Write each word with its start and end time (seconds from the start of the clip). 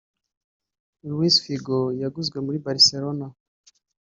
Luіs 1.07 1.35
Fіgо 1.43 1.79
(yaguzwe 2.01 2.37
muri 2.45 2.57
Barcelona) 2.65 3.25